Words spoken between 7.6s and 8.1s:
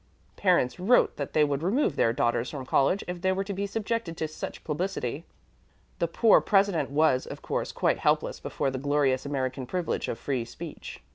quite